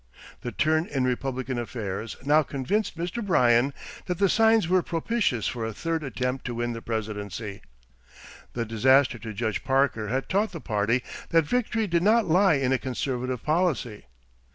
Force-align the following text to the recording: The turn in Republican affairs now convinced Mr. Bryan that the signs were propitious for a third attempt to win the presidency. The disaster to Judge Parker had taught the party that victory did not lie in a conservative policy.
The 0.41 0.51
turn 0.51 0.87
in 0.87 1.03
Republican 1.03 1.59
affairs 1.59 2.17
now 2.25 2.41
convinced 2.41 2.97
Mr. 2.97 3.23
Bryan 3.23 3.71
that 4.07 4.17
the 4.17 4.29
signs 4.29 4.67
were 4.67 4.81
propitious 4.81 5.45
for 5.47 5.63
a 5.63 5.75
third 5.75 6.01
attempt 6.03 6.43
to 6.45 6.55
win 6.55 6.73
the 6.73 6.81
presidency. 6.81 7.61
The 8.53 8.65
disaster 8.65 9.19
to 9.19 9.31
Judge 9.31 9.63
Parker 9.63 10.07
had 10.07 10.27
taught 10.27 10.53
the 10.53 10.59
party 10.59 11.03
that 11.29 11.45
victory 11.45 11.85
did 11.85 12.01
not 12.01 12.25
lie 12.25 12.55
in 12.55 12.73
a 12.73 12.79
conservative 12.79 13.43
policy. 13.43 14.05